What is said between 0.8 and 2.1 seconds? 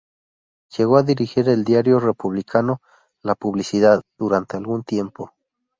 a dirigir el diario